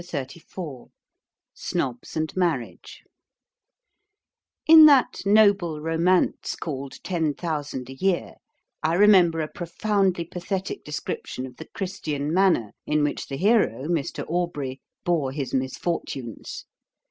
CHAPTER 0.03 0.39
XXXIV 0.39 0.89
SNOBS 1.53 2.15
AND 2.17 2.35
MARRIAGE 2.35 3.03
In 4.65 4.87
that 4.87 5.21
noble 5.27 5.79
romance 5.79 6.55
called 6.55 6.93
'Ten 7.03 7.35
Thousand 7.35 7.87
a 7.87 7.93
Year,' 7.93 8.33
I 8.81 8.95
remember 8.95 9.41
a 9.41 9.47
profoundly 9.47 10.25
pathetic 10.25 10.83
description 10.83 11.45
of 11.45 11.57
the 11.57 11.67
Christian 11.75 12.33
manner 12.33 12.71
in 12.87 13.03
which 13.03 13.27
the 13.27 13.37
hero, 13.37 13.83
Mr. 13.83 14.25
Aubrey, 14.27 14.81
bore 15.05 15.31
his 15.31 15.53
misfortunes. 15.53 16.65